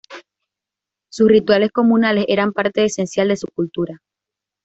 Sus 1.11 1.29
rituales 1.29 1.69
comunales 1.71 2.25
eran 2.27 2.53
parte 2.53 2.83
esencial 2.83 3.27
de 3.27 3.35
su 3.37 3.45
cultura. 3.53 4.01